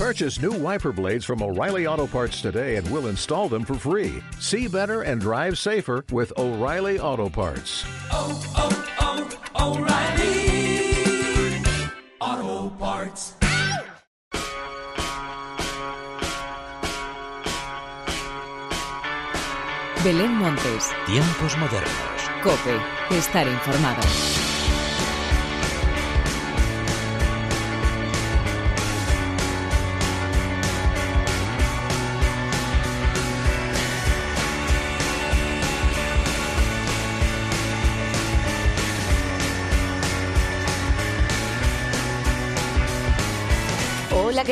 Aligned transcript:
Purchase 0.00 0.40
new 0.40 0.52
wiper 0.52 0.92
blades 0.92 1.26
from 1.26 1.42
O'Reilly 1.42 1.86
Auto 1.86 2.06
Parts 2.06 2.40
today 2.40 2.76
and 2.76 2.90
we'll 2.90 3.08
install 3.08 3.50
them 3.50 3.66
for 3.66 3.74
free. 3.74 4.22
See 4.38 4.66
better 4.66 5.02
and 5.02 5.20
drive 5.20 5.58
safer 5.58 6.06
with 6.10 6.32
O'Reilly 6.38 6.98
Auto 6.98 7.28
Parts. 7.28 7.84
Oh, 8.10 8.40
oh, 8.56 8.72
oh, 9.52 9.76
O'Reilly 9.76 11.60
Auto 12.18 12.70
Parts. 12.76 13.34
Belén 20.02 20.32
Montes, 20.32 20.94
Tiempos 21.04 21.58
modernos. 21.58 22.30
Cope, 22.42 22.80
estar 23.10 23.46
informado. 23.46 24.00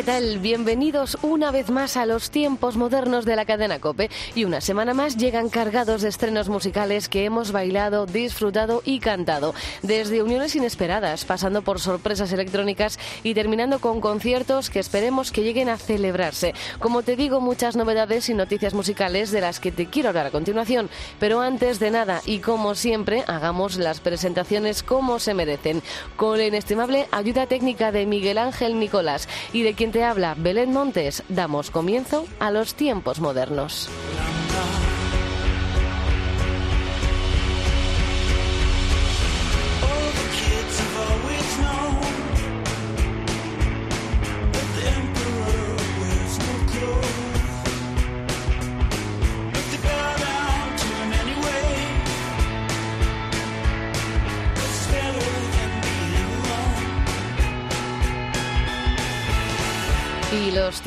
Tal? 0.08 0.38
Bienvenidos 0.38 1.18
una 1.20 1.50
vez 1.50 1.68
más 1.68 1.98
a 1.98 2.06
los 2.06 2.30
tiempos 2.30 2.78
modernos 2.78 3.26
de 3.26 3.36
la 3.36 3.44
cadena 3.44 3.78
Cope. 3.78 4.08
Y 4.34 4.44
una 4.44 4.62
semana 4.62 4.94
más 4.94 5.18
llegan 5.18 5.50
cargados 5.50 6.00
de 6.00 6.08
estrenos 6.08 6.48
musicales 6.48 7.10
que 7.10 7.26
hemos 7.26 7.52
bailado, 7.52 8.06
disfrutado 8.06 8.80
y 8.86 9.00
cantado. 9.00 9.54
Desde 9.82 10.22
uniones 10.22 10.56
inesperadas, 10.56 11.26
pasando 11.26 11.60
por 11.60 11.78
sorpresas 11.78 12.32
electrónicas 12.32 12.98
y 13.22 13.34
terminando 13.34 13.80
con 13.80 14.00
conciertos 14.00 14.70
que 14.70 14.78
esperemos 14.78 15.30
que 15.30 15.42
lleguen 15.42 15.68
a 15.68 15.76
celebrarse. 15.76 16.54
Como 16.78 17.02
te 17.02 17.14
digo, 17.14 17.42
muchas 17.42 17.76
novedades 17.76 18.30
y 18.30 18.34
noticias 18.34 18.72
musicales 18.72 19.30
de 19.30 19.42
las 19.42 19.60
que 19.60 19.72
te 19.72 19.90
quiero 19.90 20.08
hablar 20.08 20.28
a 20.28 20.30
continuación. 20.30 20.88
Pero 21.20 21.42
antes 21.42 21.80
de 21.80 21.90
nada, 21.90 22.22
y 22.24 22.38
como 22.38 22.74
siempre, 22.74 23.24
hagamos 23.26 23.76
las 23.76 24.00
presentaciones 24.00 24.82
como 24.82 25.18
se 25.18 25.34
merecen. 25.34 25.82
Con 26.16 26.38
la 26.38 26.46
inestimable 26.46 27.08
ayuda 27.12 27.46
técnica 27.46 27.92
de 27.92 28.06
Miguel 28.06 28.38
Ángel 28.38 28.78
Nicolás 28.80 29.28
y 29.52 29.64
de 29.64 29.74
quien 29.74 29.92
te 29.92 29.97
habla 30.04 30.34
Belén 30.38 30.72
Montes, 30.72 31.22
damos 31.28 31.70
comienzo 31.70 32.26
a 32.40 32.50
los 32.50 32.74
tiempos 32.74 33.20
modernos. 33.20 33.88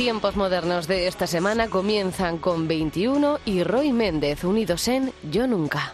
Tiempos 0.02 0.36
modernos 0.36 0.88
de 0.88 1.06
esta 1.06 1.28
semana 1.28 1.70
comienzan 1.70 2.40
con 2.40 2.68
21 2.68 3.38
y 3.46 3.64
Roy 3.64 3.94
Méndez 3.94 4.44
unidos 4.44 4.88
en 4.88 5.14
Yo 5.30 5.46
Nunca. 5.46 5.94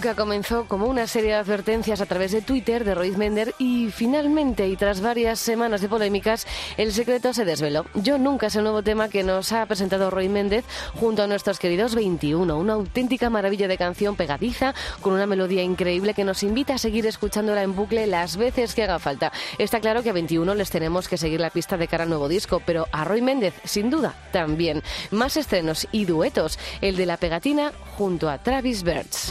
Nunca 0.00 0.14
comenzó 0.14 0.64
como 0.64 0.86
una 0.86 1.06
serie 1.06 1.32
de 1.32 1.36
advertencias 1.36 2.00
a 2.00 2.06
través 2.06 2.32
de 2.32 2.40
Twitter 2.40 2.84
de 2.84 2.94
Roy 2.94 3.10
Mender 3.10 3.54
y 3.58 3.90
finalmente, 3.90 4.66
y 4.66 4.74
tras 4.74 5.02
varias 5.02 5.38
semanas 5.38 5.82
de 5.82 5.90
polémicas, 5.90 6.46
el 6.78 6.90
secreto 6.94 7.34
se 7.34 7.44
desveló. 7.44 7.84
Yo 7.92 8.16
nunca 8.16 8.46
es 8.46 8.56
el 8.56 8.62
nuevo 8.62 8.82
tema 8.82 9.10
que 9.10 9.22
nos 9.24 9.52
ha 9.52 9.66
presentado 9.66 10.08
Roy 10.08 10.30
Méndez 10.30 10.64
junto 10.94 11.22
a 11.22 11.26
nuestros 11.26 11.58
queridos 11.58 11.94
21, 11.94 12.56
una 12.56 12.72
auténtica 12.72 13.28
maravilla 13.28 13.68
de 13.68 13.76
canción 13.76 14.16
pegadiza 14.16 14.72
con 15.02 15.12
una 15.12 15.26
melodía 15.26 15.62
increíble 15.62 16.14
que 16.14 16.24
nos 16.24 16.44
invita 16.44 16.76
a 16.76 16.78
seguir 16.78 17.06
escuchándola 17.06 17.62
en 17.62 17.76
bucle 17.76 18.06
las 18.06 18.38
veces 18.38 18.74
que 18.74 18.84
haga 18.84 18.98
falta. 19.00 19.32
Está 19.58 19.80
claro 19.80 20.02
que 20.02 20.08
a 20.08 20.14
21 20.14 20.54
les 20.54 20.70
tenemos 20.70 21.08
que 21.08 21.18
seguir 21.18 21.40
la 21.40 21.50
pista 21.50 21.76
de 21.76 21.88
cara 21.88 22.04
al 22.04 22.08
nuevo 22.08 22.30
disco, 22.30 22.62
pero 22.64 22.86
a 22.90 23.04
Roy 23.04 23.20
Méndez, 23.20 23.52
sin 23.64 23.90
duda, 23.90 24.14
también. 24.32 24.82
Más 25.10 25.36
estrenos 25.36 25.86
y 25.92 26.06
duetos, 26.06 26.58
el 26.80 26.96
de 26.96 27.04
la 27.04 27.18
pegatina 27.18 27.72
junto 27.98 28.30
a 28.30 28.38
Travis 28.38 28.82
Birds. 28.82 29.30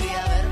podía 0.00 0.24
haber 0.24 0.49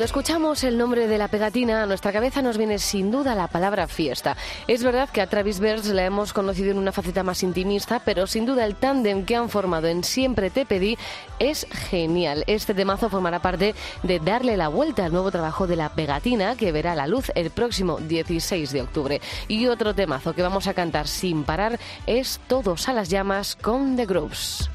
Cuando 0.00 0.18
escuchamos 0.18 0.64
el 0.64 0.78
nombre 0.78 1.08
de 1.08 1.18
la 1.18 1.28
pegatina, 1.28 1.82
a 1.82 1.86
nuestra 1.86 2.10
cabeza 2.10 2.40
nos 2.40 2.56
viene 2.56 2.78
sin 2.78 3.10
duda 3.10 3.34
la 3.34 3.48
palabra 3.48 3.86
fiesta. 3.86 4.34
Es 4.66 4.82
verdad 4.82 5.10
que 5.10 5.20
a 5.20 5.26
Travis 5.26 5.60
Birds 5.60 5.88
la 5.88 6.06
hemos 6.06 6.32
conocido 6.32 6.70
en 6.70 6.78
una 6.78 6.90
faceta 6.90 7.22
más 7.22 7.42
intimista, 7.42 8.00
pero 8.02 8.26
sin 8.26 8.46
duda 8.46 8.64
el 8.64 8.76
tándem 8.76 9.26
que 9.26 9.36
han 9.36 9.50
formado 9.50 9.88
en 9.88 10.02
Siempre 10.02 10.48
te 10.48 10.64
pedí 10.64 10.96
es 11.38 11.66
genial. 11.70 12.44
Este 12.46 12.72
temazo 12.72 13.10
formará 13.10 13.42
parte 13.42 13.74
de 14.02 14.20
Darle 14.20 14.56
la 14.56 14.68
vuelta 14.68 15.04
al 15.04 15.12
nuevo 15.12 15.30
trabajo 15.30 15.66
de 15.66 15.76
la 15.76 15.90
pegatina 15.90 16.56
que 16.56 16.72
verá 16.72 16.94
la 16.94 17.06
luz 17.06 17.30
el 17.34 17.50
próximo 17.50 17.98
16 17.98 18.72
de 18.72 18.80
octubre. 18.80 19.20
Y 19.48 19.66
otro 19.66 19.94
temazo 19.94 20.32
que 20.32 20.40
vamos 20.40 20.66
a 20.66 20.72
cantar 20.72 21.08
sin 21.08 21.44
parar 21.44 21.78
es 22.06 22.40
Todos 22.48 22.88
a 22.88 22.94
las 22.94 23.10
llamas 23.10 23.54
con 23.54 23.96
The 23.96 24.06
Grooves. 24.06 24.70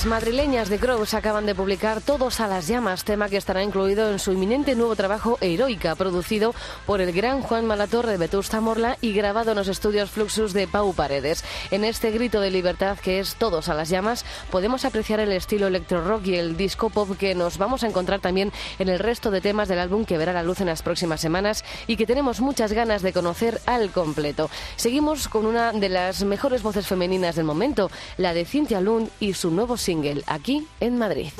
Las 0.00 0.06
madrileñas 0.06 0.70
de 0.70 0.78
Crows 0.78 1.12
acaban 1.12 1.44
de 1.44 1.54
publicar 1.54 2.00
Todos 2.00 2.40
a 2.40 2.48
las 2.48 2.66
llamas, 2.66 3.04
tema 3.04 3.28
que 3.28 3.36
estará 3.36 3.62
incluido 3.62 4.10
en 4.10 4.18
su 4.18 4.32
inminente 4.32 4.74
nuevo 4.74 4.96
trabajo 4.96 5.36
Heroica, 5.42 5.94
producido 5.94 6.54
por 6.86 7.02
el 7.02 7.12
gran 7.12 7.42
Juan 7.42 7.66
Malatorre 7.66 8.12
de 8.12 8.16
Vetusta 8.16 8.62
Morla 8.62 8.96
y 9.02 9.12
grabado 9.12 9.50
en 9.50 9.58
los 9.58 9.68
estudios 9.68 10.08
Fluxus 10.08 10.54
de 10.54 10.66
Pau 10.66 10.94
Paredes. 10.94 11.44
En 11.70 11.84
este 11.84 12.12
grito 12.12 12.40
de 12.40 12.50
libertad 12.50 12.98
que 12.98 13.20
es 13.20 13.34
Todos 13.34 13.68
a 13.68 13.74
las 13.74 13.90
llamas, 13.90 14.24
podemos 14.50 14.86
apreciar 14.86 15.20
el 15.20 15.32
estilo 15.32 15.66
electro 15.66 16.02
rock 16.02 16.28
y 16.28 16.36
el 16.36 16.56
disco 16.56 16.88
pop 16.88 17.18
que 17.18 17.34
nos 17.34 17.58
vamos 17.58 17.84
a 17.84 17.86
encontrar 17.86 18.20
también 18.20 18.52
en 18.78 18.88
el 18.88 19.00
resto 19.00 19.30
de 19.30 19.42
temas 19.42 19.68
del 19.68 19.80
álbum 19.80 20.06
que 20.06 20.16
verá 20.16 20.32
la 20.32 20.42
luz 20.42 20.62
en 20.62 20.68
las 20.68 20.80
próximas 20.80 21.20
semanas 21.20 21.62
y 21.86 21.96
que 21.96 22.06
tenemos 22.06 22.40
muchas 22.40 22.72
ganas 22.72 23.02
de 23.02 23.12
conocer 23.12 23.60
al 23.66 23.90
completo. 23.90 24.48
Seguimos 24.76 25.28
con 25.28 25.44
una 25.44 25.72
de 25.72 25.90
las 25.90 26.24
mejores 26.24 26.62
voces 26.62 26.86
femeninas 26.86 27.36
del 27.36 27.44
momento, 27.44 27.90
la 28.16 28.32
de 28.32 28.46
Cintia 28.46 28.80
Lund 28.80 29.10
y 29.20 29.34
su 29.34 29.50
nuevo 29.50 29.76
single 29.90 30.22
aquí 30.28 30.68
en 30.78 30.98
Madrid. 30.98 31.32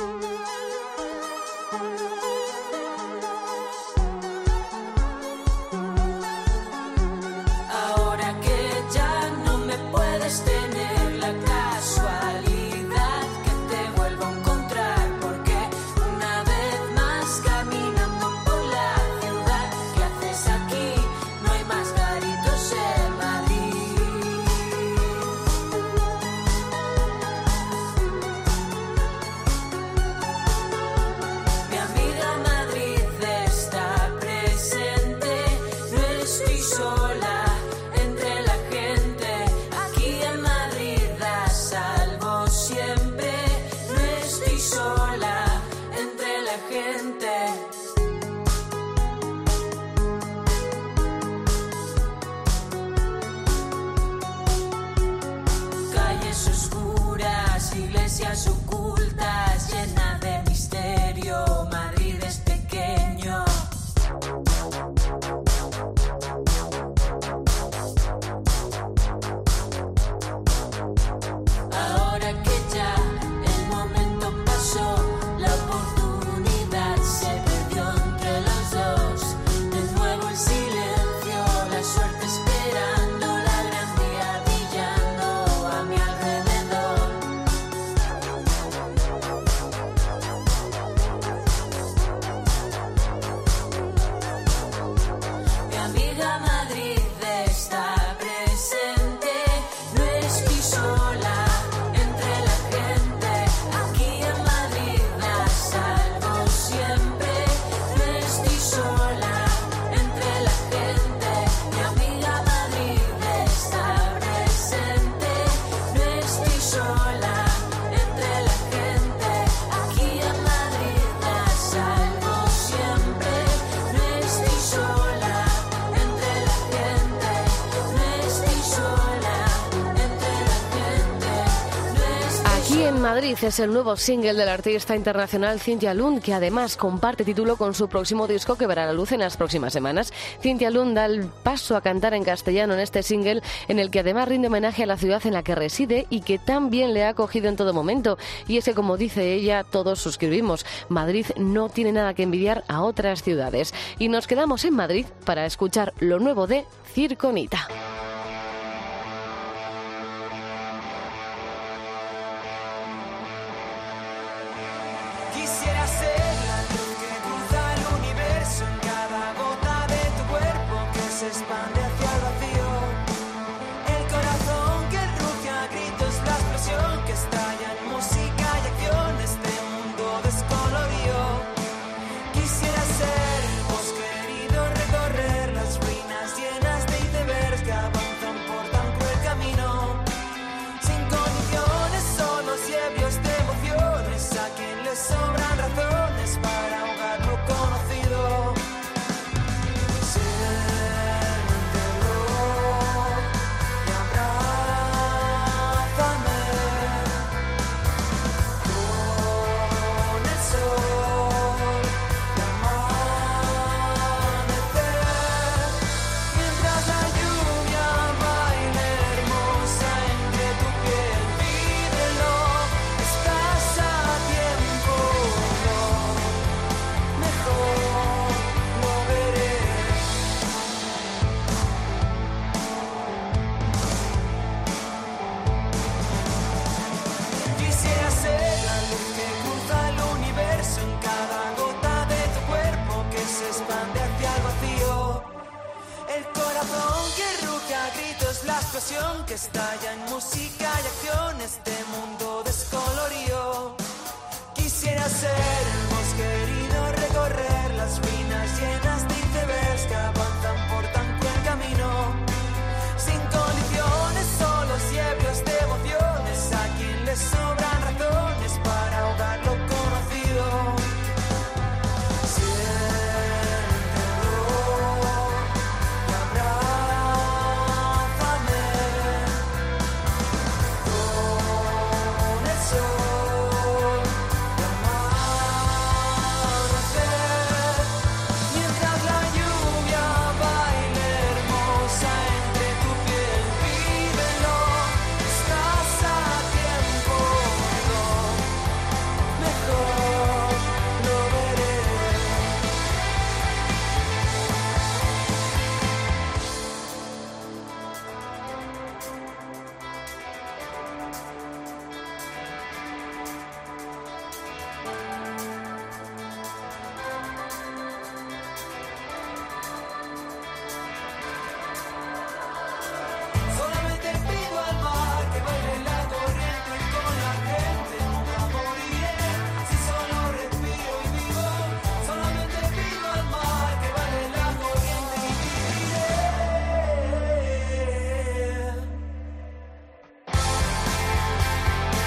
Aquí 132.70 132.84
en 132.84 133.02
Madrid 133.02 133.36
es 133.42 133.58
el 133.58 133.72
nuevo 133.72 133.96
single 133.96 134.34
del 134.34 134.48
artista 134.48 134.94
internacional 134.94 135.58
Cintia 135.58 135.92
Lund, 135.92 136.22
que 136.22 136.34
además 136.34 136.76
comparte 136.76 137.24
título 137.24 137.56
con 137.56 137.74
su 137.74 137.88
próximo 137.88 138.28
disco 138.28 138.54
que 138.54 138.68
verá 138.68 138.86
la 138.86 138.92
luz 138.92 139.10
en 139.10 139.18
las 139.18 139.36
próximas 139.36 139.72
semanas. 139.72 140.12
Cintia 140.40 140.70
Lund 140.70 140.94
da 140.94 141.06
el 141.06 141.24
paso 141.24 141.74
a 141.74 141.80
cantar 141.80 142.14
en 142.14 142.22
castellano 142.22 142.74
en 142.74 142.78
este 142.78 143.02
single, 143.02 143.42
en 143.66 143.80
el 143.80 143.90
que 143.90 143.98
además 143.98 144.28
rinde 144.28 144.46
homenaje 144.46 144.84
a 144.84 144.86
la 144.86 144.96
ciudad 144.96 145.26
en 145.26 145.32
la 145.32 145.42
que 145.42 145.56
reside 145.56 146.06
y 146.10 146.20
que 146.20 146.38
tan 146.38 146.70
bien 146.70 146.94
le 146.94 147.02
ha 147.02 147.08
acogido 147.08 147.48
en 147.48 147.56
todo 147.56 147.74
momento. 147.74 148.18
Y 148.46 148.58
es 148.58 148.66
que, 148.66 148.74
como 148.74 148.96
dice 148.96 149.34
ella, 149.34 149.64
todos 149.64 149.98
suscribimos. 149.98 150.64
Madrid 150.88 151.26
no 151.36 151.70
tiene 151.70 151.90
nada 151.90 152.14
que 152.14 152.22
envidiar 152.22 152.62
a 152.68 152.82
otras 152.82 153.24
ciudades. 153.24 153.74
Y 153.98 154.10
nos 154.10 154.28
quedamos 154.28 154.64
en 154.64 154.76
Madrid 154.76 155.06
para 155.24 155.44
escuchar 155.44 155.92
lo 155.98 156.20
nuevo 156.20 156.46
de 156.46 156.64
Circonita. 156.94 157.66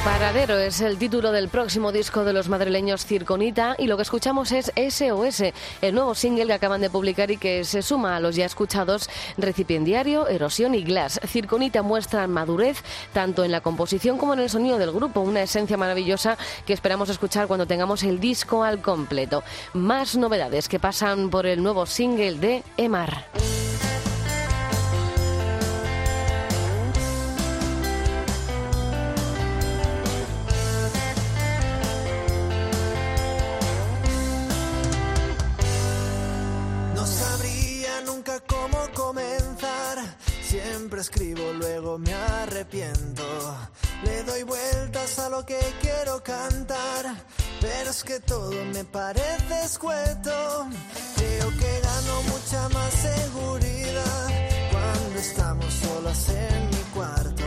Paradero 0.03 0.57
es 0.57 0.81
el 0.81 0.97
título 0.97 1.31
del 1.31 1.47
próximo 1.47 1.93
disco 1.93 2.25
de 2.25 2.33
los 2.33 2.49
madrileños 2.49 3.05
Circonita 3.05 3.77
y 3.79 3.87
lo 3.87 3.95
que 3.95 4.03
escuchamos 4.03 4.51
es 4.51 4.69
SOS, 4.75 5.53
el 5.81 5.95
nuevo 5.95 6.13
single 6.13 6.45
que 6.45 6.53
acaban 6.53 6.81
de 6.81 6.89
publicar 6.89 7.31
y 7.31 7.37
que 7.37 7.63
se 7.63 7.81
suma 7.81 8.17
a 8.17 8.19
los 8.19 8.35
ya 8.35 8.45
escuchados 8.45 9.09
Recipiendiario, 9.37 10.27
Erosión 10.27 10.75
y 10.75 10.83
Glass. 10.83 11.21
Circonita 11.25 11.83
muestra 11.83 12.27
madurez 12.27 12.83
tanto 13.13 13.45
en 13.45 13.51
la 13.53 13.61
composición 13.61 14.17
como 14.17 14.33
en 14.33 14.41
el 14.41 14.49
sonido 14.49 14.77
del 14.77 14.91
grupo, 14.91 15.21
una 15.21 15.43
esencia 15.43 15.77
maravillosa 15.77 16.37
que 16.65 16.73
esperamos 16.73 17.07
escuchar 17.07 17.47
cuando 17.47 17.65
tengamos 17.65 18.03
el 18.03 18.19
disco 18.19 18.65
al 18.65 18.81
completo. 18.81 19.41
Más 19.71 20.17
novedades 20.17 20.67
que 20.67 20.79
pasan 20.79 21.29
por 21.29 21.45
el 21.45 21.63
nuevo 21.63 21.85
single 21.85 22.33
de 22.33 22.63
Emar. 22.75 23.25
Escribo, 41.03 41.51
luego 41.51 41.97
me 41.97 42.13
arrepiento. 42.13 43.23
Le 44.05 44.23
doy 44.23 44.43
vueltas 44.43 45.19
a 45.19 45.27
lo 45.27 45.45
que 45.45 45.59
quiero 45.81 46.23
cantar. 46.23 47.03
Pero 47.59 47.89
es 47.89 48.03
que 48.03 48.19
todo 48.21 48.51
me 48.73 48.85
parece 48.85 49.63
escueto. 49.65 50.67
Creo 51.17 51.49
que 51.59 51.71
gano 51.87 52.15
mucha 52.31 52.69
más 52.69 52.93
seguridad 52.93 54.27
cuando 54.71 55.19
estamos 55.19 55.73
solas 55.73 56.29
en 56.29 56.69
mi 56.69 56.83
cuarto. 56.95 57.43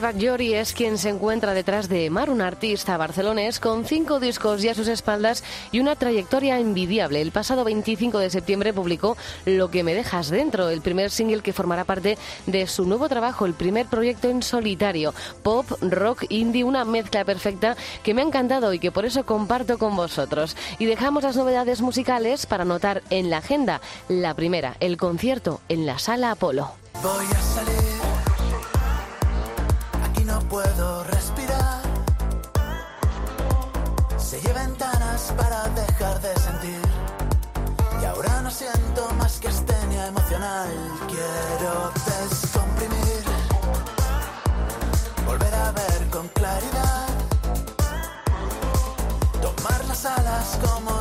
Roger 0.00 0.14
Bagliori 0.14 0.54
es 0.54 0.72
quien 0.72 0.96
se 0.96 1.10
encuentra 1.10 1.52
detrás 1.52 1.90
de 1.90 2.08
Mar, 2.08 2.30
un 2.30 2.40
artista 2.40 2.96
barcelonés 2.96 3.60
con 3.60 3.84
cinco 3.84 4.18
discos 4.18 4.62
ya 4.62 4.72
a 4.72 4.74
sus 4.74 4.88
espaldas 4.88 5.44
y 5.72 5.80
una 5.80 5.94
trayectoria 5.94 6.58
envidiable. 6.58 7.20
El 7.20 7.32
pasado 7.32 7.64
25 7.64 8.18
de 8.18 8.30
septiembre 8.30 8.72
publicó 8.72 9.18
Lo 9.44 9.70
que 9.70 9.82
me 9.82 9.94
dejas 9.94 10.30
dentro, 10.30 10.70
el 10.70 10.80
primer 10.80 11.10
single 11.10 11.42
que 11.42 11.52
formará 11.52 11.84
parte 11.84 12.16
de 12.46 12.66
su 12.66 12.86
nuevo 12.86 13.10
trabajo, 13.10 13.44
el 13.44 13.52
primer 13.52 13.86
proyecto 13.88 14.30
en 14.30 14.42
solitario. 14.42 15.12
Pop, 15.42 15.66
rock, 15.82 16.24
indie, 16.30 16.64
una 16.64 16.86
mezcla 16.86 17.24
perfecta 17.26 17.76
que 18.02 18.14
me 18.14 18.22
ha 18.22 18.26
encantado 18.26 18.72
y 18.72 18.78
que 18.78 18.92
por 18.92 19.04
eso 19.04 19.26
comparto 19.26 19.76
con 19.76 19.96
vosotros. 19.96 20.56
Y 20.78 20.86
dejamos 20.86 21.24
las 21.24 21.36
novedades 21.36 21.82
musicales 21.82 22.46
para 22.46 22.62
anotar 22.62 23.02
en 23.10 23.28
la 23.28 23.38
agenda 23.38 23.82
la 24.08 24.32
primera, 24.34 24.76
el 24.80 24.96
concierto 24.96 25.60
en 25.68 25.84
la 25.84 25.98
Sala 25.98 26.30
Apolo. 26.30 26.72
Voy 27.02 27.26
a 27.26 27.42
salir. 27.42 27.89
Puedo 30.50 31.04
respirar. 31.04 31.80
Sellé 34.18 34.52
ventanas 34.52 35.32
para 35.36 35.68
dejar 35.68 36.20
de 36.20 36.34
sentir. 36.40 36.82
Y 38.02 38.04
ahora 38.04 38.40
no 38.42 38.50
siento 38.50 39.08
más 39.16 39.38
que 39.38 39.46
estenia 39.46 40.08
emocional. 40.08 40.68
Quiero 41.06 41.92
descomprimir. 42.04 43.22
Volver 45.24 45.54
a 45.54 45.70
ver 45.70 46.10
con 46.10 46.26
claridad. 46.30 47.06
Tomar 49.40 49.84
las 49.84 50.04
alas 50.04 50.58
como 50.66 50.99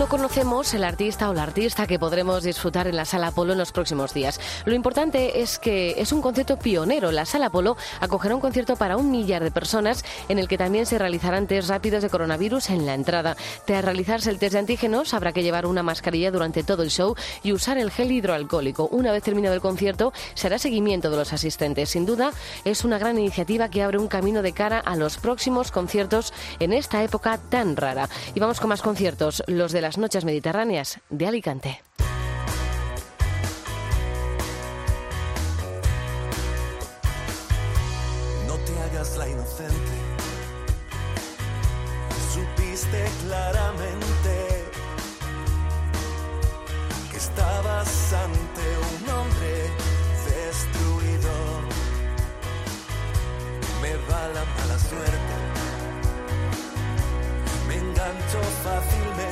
no 0.00 0.08
conocemos 0.08 0.72
el 0.72 0.84
artista 0.84 1.28
o 1.28 1.34
la 1.34 1.42
artista 1.42 1.86
que 1.86 1.98
podremos 1.98 2.42
disfrutar 2.42 2.86
en 2.86 2.96
la 2.96 3.04
Sala 3.04 3.32
Polo 3.32 3.52
en 3.52 3.58
los 3.58 3.70
próximos 3.70 4.14
días. 4.14 4.40
Lo 4.64 4.74
importante 4.74 5.42
es 5.42 5.58
que 5.58 5.94
es 5.98 6.10
un 6.12 6.22
concierto 6.22 6.56
pionero. 6.58 7.12
La 7.12 7.26
Sala 7.26 7.50
Polo 7.50 7.76
acogerá 8.00 8.34
un 8.34 8.40
concierto 8.40 8.76
para 8.76 8.96
un 8.96 9.10
millar 9.10 9.44
de 9.44 9.50
personas 9.50 10.02
en 10.30 10.38
el 10.38 10.48
que 10.48 10.56
también 10.56 10.86
se 10.86 10.98
realizarán 10.98 11.46
test 11.46 11.68
rápidos 11.68 12.02
de 12.02 12.08
coronavirus 12.08 12.70
en 12.70 12.86
la 12.86 12.94
entrada. 12.94 13.36
Tras 13.66 13.84
realizarse 13.84 14.30
el 14.30 14.38
test 14.38 14.54
de 14.54 14.60
antígenos 14.60 15.12
habrá 15.12 15.34
que 15.34 15.42
llevar 15.42 15.66
una 15.66 15.82
mascarilla 15.82 16.30
durante 16.30 16.62
todo 16.62 16.82
el 16.82 16.88
show 16.88 17.14
y 17.42 17.52
usar 17.52 17.76
el 17.76 17.90
gel 17.90 18.10
hidroalcohólico. 18.10 18.88
Una 18.92 19.12
vez 19.12 19.22
terminado 19.22 19.54
el 19.54 19.60
concierto 19.60 20.14
se 20.32 20.46
hará 20.46 20.58
seguimiento 20.58 21.10
de 21.10 21.18
los 21.18 21.34
asistentes. 21.34 21.90
Sin 21.90 22.06
duda 22.06 22.32
es 22.64 22.84
una 22.86 22.98
gran 22.98 23.18
iniciativa 23.18 23.68
que 23.68 23.82
abre 23.82 23.98
un 23.98 24.08
camino 24.08 24.40
de 24.40 24.54
cara 24.54 24.78
a 24.78 24.96
los 24.96 25.18
próximos 25.18 25.70
conciertos 25.70 26.32
en 26.58 26.72
esta 26.72 27.04
época 27.04 27.36
tan 27.36 27.76
rara. 27.76 28.08
Y 28.34 28.40
vamos 28.40 28.60
con 28.60 28.70
más 28.70 28.80
conciertos, 28.80 29.42
los 29.46 29.72
de 29.72 29.89
las 29.90 29.98
noches 29.98 30.24
mediterráneas 30.24 31.00
de 31.08 31.26
Alicante. 31.26 31.82
No 38.46 38.54
te 38.54 38.72
hagas 38.82 39.16
la 39.16 39.28
inocente. 39.28 39.74
Supiste 42.32 43.04
claramente 43.26 44.64
que 47.10 47.16
estabas 47.16 48.12
ante 48.12 48.66
un 48.92 49.10
hombre 49.10 49.54
destruido. 50.24 51.32
Me 53.82 53.96
va 54.08 54.22
la 54.36 54.44
mala 54.54 54.78
suerte. 54.78 55.34
Me 57.66 57.74
engancho 57.74 58.40
fácilmente. 58.62 59.29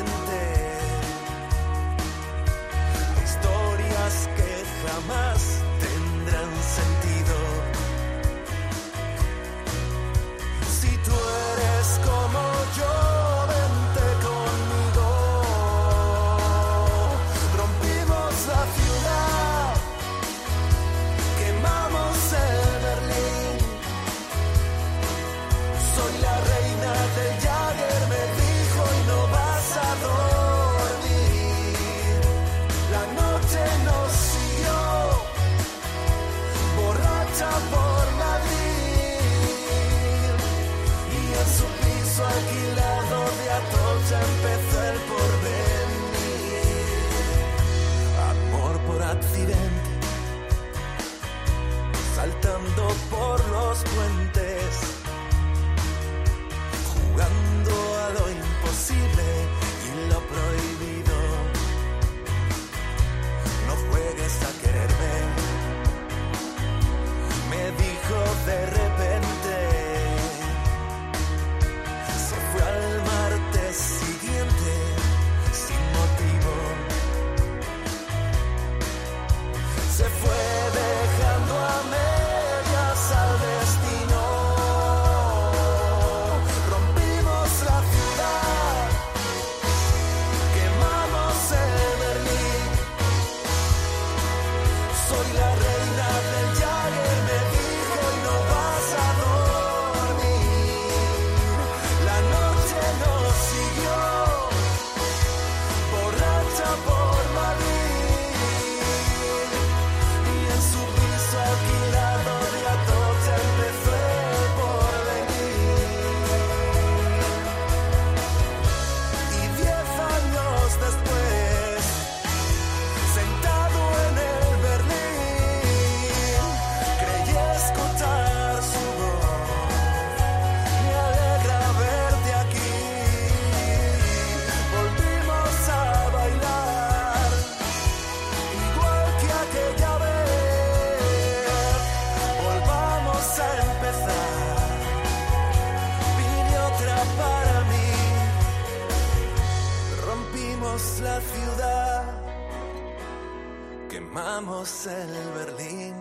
El 154.87 155.31
Berlín. 155.35 155.95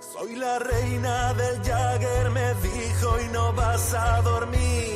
Soy 0.00 0.36
la 0.36 0.58
reina 0.58 1.32
del 1.34 1.62
Jagger, 1.62 2.30
me 2.30 2.54
dijo, 2.54 3.20
y 3.20 3.28
no 3.28 3.52
vas 3.52 3.94
a 3.94 4.20
dormir. 4.22 4.89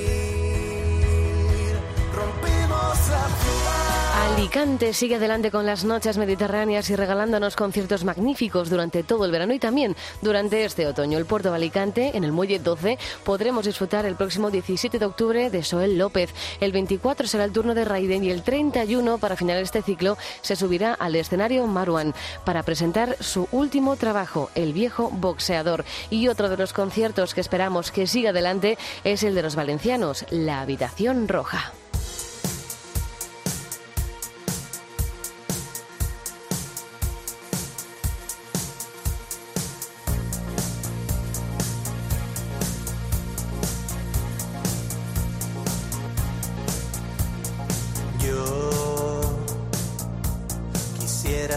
Alicante 4.24 4.94
sigue 4.94 5.16
adelante 5.16 5.50
con 5.50 5.66
las 5.66 5.84
noches 5.84 6.16
mediterráneas 6.16 6.88
y 6.88 6.96
regalándonos 6.96 7.56
conciertos 7.56 8.04
magníficos 8.04 8.70
durante 8.70 9.02
todo 9.02 9.26
el 9.26 9.30
verano 9.30 9.52
y 9.52 9.58
también 9.58 9.94
durante 10.22 10.64
este 10.64 10.86
otoño. 10.86 11.18
El 11.18 11.26
puerto 11.26 11.50
de 11.50 11.56
Alicante, 11.56 12.16
en 12.16 12.24
el 12.24 12.32
Muelle 12.32 12.58
12, 12.58 12.98
podremos 13.22 13.66
disfrutar 13.66 14.06
el 14.06 14.16
próximo 14.16 14.50
17 14.50 14.98
de 14.98 15.04
octubre 15.04 15.50
de 15.50 15.62
Soel 15.62 15.98
López. 15.98 16.34
El 16.60 16.72
24 16.72 17.26
será 17.26 17.44
el 17.44 17.52
turno 17.52 17.74
de 17.74 17.84
Raiden 17.84 18.24
y 18.24 18.30
el 18.30 18.42
31, 18.42 19.18
para 19.18 19.36
finalizar 19.36 19.64
este 19.64 19.82
ciclo, 19.82 20.16
se 20.40 20.56
subirá 20.56 20.94
al 20.94 21.16
escenario 21.16 21.66
Marwan 21.66 22.14
para 22.44 22.62
presentar 22.62 23.18
su 23.20 23.46
último 23.52 23.96
trabajo, 23.96 24.50
El 24.54 24.72
viejo 24.72 25.10
boxeador. 25.10 25.84
Y 26.08 26.28
otro 26.28 26.48
de 26.48 26.56
los 26.56 26.72
conciertos 26.72 27.34
que 27.34 27.42
esperamos 27.42 27.90
que 27.90 28.06
siga 28.06 28.30
adelante 28.30 28.78
es 29.04 29.22
el 29.22 29.34
de 29.34 29.42
los 29.42 29.54
valencianos, 29.54 30.24
La 30.30 30.62
Habitación 30.62 31.28
Roja. 31.28 31.74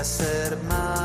hacer 0.07 0.57
más. 0.69 0.96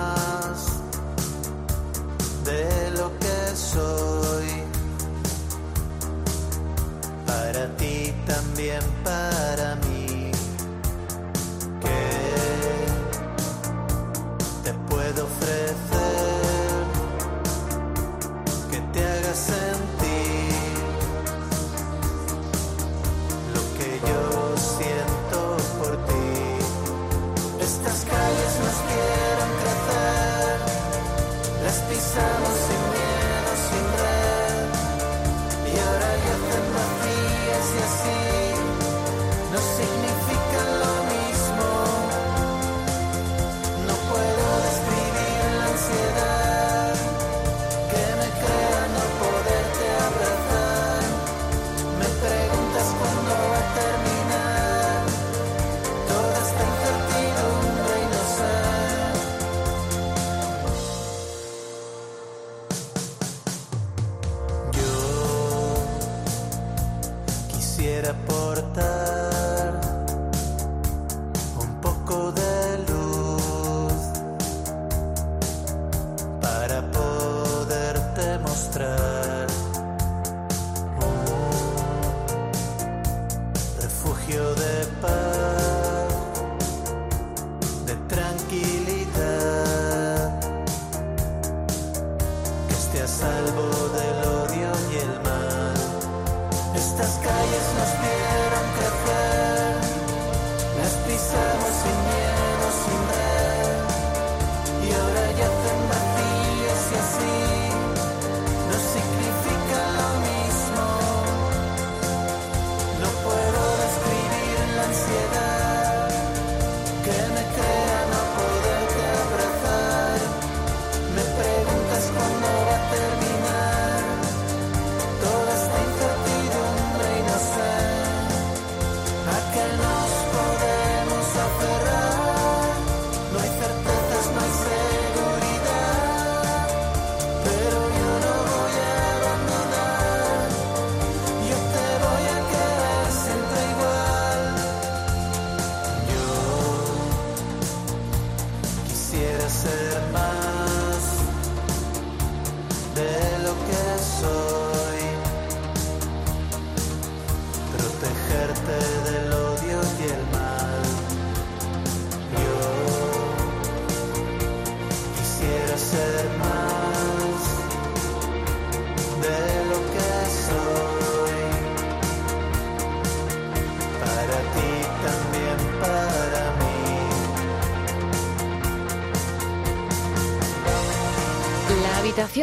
Quisiera 68.12 68.91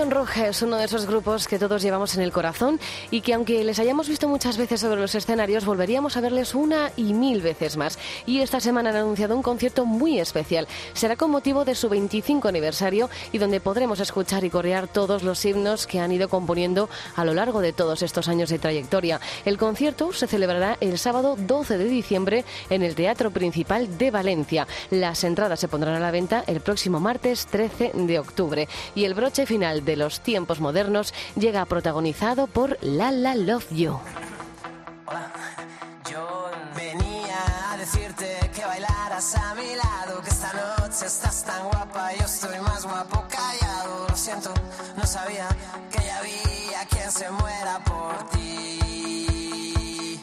Roja 0.10 0.48
es 0.48 0.64
uno 0.64 0.78
de 0.78 0.86
esos 0.86 1.06
grupos 1.06 1.48
que 1.48 1.60
todos 1.60 1.84
llevamos 1.84 2.16
en 2.16 2.24
el 2.24 2.32
corazón 2.32 2.80
y 3.12 3.22
que 3.22 3.36
aunque 3.36 3.64
les 3.64 3.78
hayamos 3.78 4.10
visto 4.10 4.28
muchas 4.28 4.58
veces 4.58 4.82
sobre 4.82 5.00
los 5.00 5.14
escenarios, 5.14 5.66
volveríamos 5.66 6.18
a 6.18 6.22
verles 6.22 6.56
una 6.56 6.92
y 6.96 7.14
mil 7.14 7.42
veces 7.42 7.78
más. 7.78 7.99
Y 8.26 8.42
esta 8.42 8.60
semana 8.60 8.90
han 8.90 8.98
anunciado 8.98 9.36
un 9.36 9.42
concierto 9.42 9.86
muy 9.86 10.20
especial. 10.20 10.68
Será 10.94 11.16
con 11.16 11.32
motivo 11.32 11.66
de 11.66 11.76
su 11.76 11.90
25 11.90 12.48
aniversario 12.48 13.10
y 13.32 13.38
donde 13.38 13.60
podremos 13.60 14.00
escuchar 14.00 14.44
y 14.44 14.50
corear 14.50 14.88
todos 14.88 15.24
los 15.24 15.44
himnos 15.46 15.88
que 15.88 16.00
han 16.00 16.12
ido 16.12 16.30
componiendo 16.30 16.90
a 17.16 17.26
lo 17.26 17.34
largo 17.34 17.62
de 17.62 17.74
todos 17.74 18.02
estos 18.02 18.28
años 18.28 18.50
de 18.50 18.60
trayectoria. 18.60 19.20
El 19.46 19.58
concierto 19.58 20.14
se 20.14 20.28
celebrará 20.28 20.78
el 20.82 20.98
sábado 20.98 21.36
12 21.38 21.78
de 21.78 21.86
diciembre 21.86 22.46
en 22.70 22.84
el 22.84 22.96
Teatro 22.96 23.32
Principal 23.32 23.98
de 23.98 24.12
Valencia. 24.12 24.68
Las 24.90 25.24
entradas 25.24 25.60
se 25.60 25.68
pondrán 25.68 25.96
a 25.96 26.00
la 26.00 26.12
venta 26.12 26.44
el 26.48 26.62
próximo 26.62 27.00
martes 27.00 27.46
13 27.48 27.92
de 27.94 28.20
octubre. 28.20 28.68
Y 28.96 29.06
el 29.06 29.14
broche 29.14 29.46
final 29.46 29.86
de 29.86 29.96
los 29.96 30.22
tiempos 30.22 30.60
modernos 30.60 31.14
llega 31.36 31.66
protagonizado 31.66 32.48
por 32.48 32.78
Lala 32.82 33.36
Love 33.36 33.68
You. 33.72 34.00
Bailaras 39.20 39.36
a 39.36 39.56
mi 39.56 39.76
lado, 39.76 40.22
que 40.22 40.30
esta 40.30 40.54
noche 40.54 41.06
estás 41.06 41.44
tan 41.44 41.68
guapa, 41.70 42.12
yo 42.18 42.26
estoy 42.26 42.60
más 42.60 42.84
guapo 42.84 43.24
callado. 43.30 44.08
Lo 44.10 44.16
siento, 44.16 44.54
no 44.96 45.06
sabía 45.06 45.48
que 45.92 46.06
ya 46.06 46.18
había 46.20 46.86
quien 46.90 47.12
se 47.12 47.30
muera 47.32 47.84
por 47.84 48.30
ti. 48.30 50.20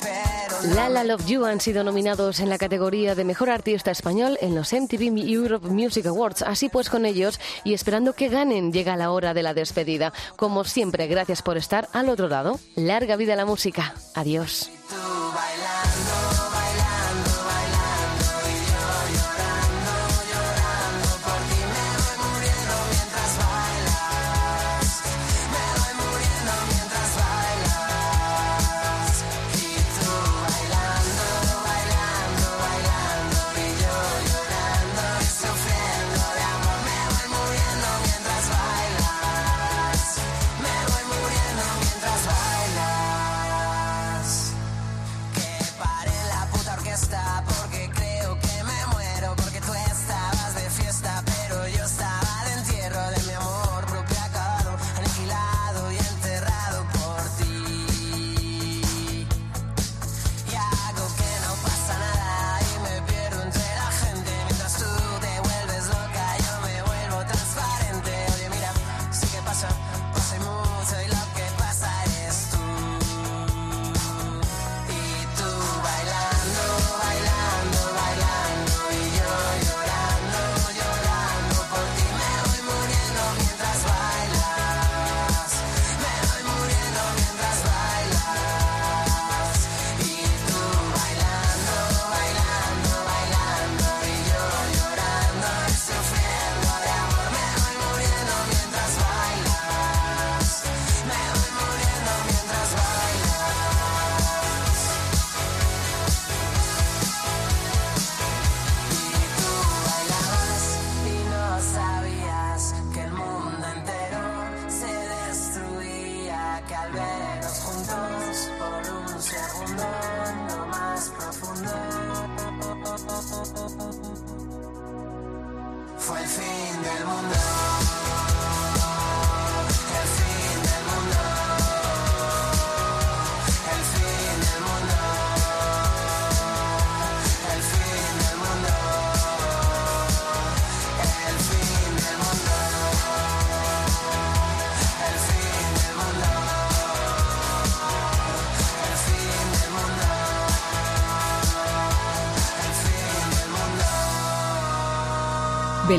Pero 0.00 1.04
Love 1.04 1.26
You 1.26 1.44
han 1.46 1.60
sido 1.60 1.82
nominados 1.84 2.40
en 2.40 2.50
la 2.50 2.58
categoría 2.58 3.14
de 3.14 3.24
Mejor 3.24 3.48
Artista 3.48 3.90
Español 3.90 4.36
en 4.40 4.54
los 4.54 4.72
MTV 4.72 5.16
Europe 5.16 5.68
Music 5.68 6.06
Awards. 6.06 6.42
Así 6.42 6.68
pues, 6.68 6.90
con 6.90 7.06
ellos 7.06 7.40
y 7.64 7.72
esperando 7.72 8.12
que 8.12 8.28
ganen, 8.28 8.72
llega 8.72 8.96
la 8.96 9.10
hora 9.10 9.32
de 9.32 9.42
la 9.42 9.54
despedida. 9.54 10.12
Como 10.36 10.64
siempre, 10.64 11.06
gracias 11.06 11.40
por 11.42 11.56
estar 11.56 11.88
al 11.92 12.08
otro 12.10 12.28
lado. 12.28 12.60
Larga 12.76 13.16
vida 13.16 13.32
a 13.32 13.36
la 13.36 13.46
música. 13.46 13.94
Adiós. 14.14 14.70
Que 14.90 15.79